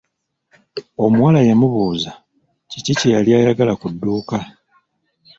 Omuwala 1.03 1.39
yamubuuza 1.49 2.11
ki 2.69 2.81
kye 2.99 3.07
yali 3.15 3.29
ayagala 3.39 3.73
ku 3.81 3.87
dduuka. 3.93 4.37